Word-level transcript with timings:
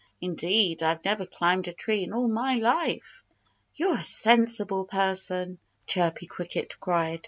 Indeed, 0.19 0.81
I've 0.81 1.05
never 1.05 1.27
climbed 1.27 1.67
a 1.67 1.73
tree 1.73 2.03
in 2.03 2.11
all 2.11 2.27
my 2.27 2.55
life." 2.55 3.23
"You're 3.75 3.97
a 3.99 4.03
sensible 4.03 4.85
person!" 4.85 5.59
Chirpy 5.85 6.25
Cricket 6.25 6.79
cried. 6.79 7.19